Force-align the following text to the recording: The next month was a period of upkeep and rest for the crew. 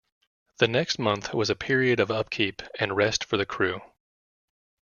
The 0.57 0.67
next 0.67 0.97
month 0.97 1.31
was 1.31 1.51
a 1.51 1.55
period 1.55 1.99
of 1.99 2.09
upkeep 2.09 2.63
and 2.79 2.97
rest 2.97 3.23
for 3.23 3.37
the 3.37 3.45
crew. 3.45 3.81